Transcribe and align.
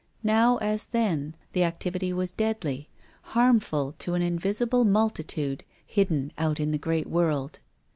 Now, 0.23 0.57
as 0.57 0.87
then, 0.87 1.35
the 1.53 1.63
activity 1.63 2.11
was 2.11 2.31
deadly, 2.33 2.89
harmful 3.37 3.93
to 3.99 4.15
an 4.15 4.23
invisible 4.23 4.83
multitude, 4.83 5.63
hidden 5.85 6.31
out 6.39 6.59
in 6.59 6.71
the 6.71 6.79
great 6.79 7.05
world. 7.05 7.59